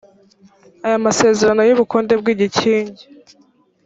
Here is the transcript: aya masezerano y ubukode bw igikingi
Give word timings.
aya 0.85 1.05
masezerano 1.05 1.61
y 1.65 1.73
ubukode 1.75 2.13
bw 2.21 2.27
igikingi 2.33 3.03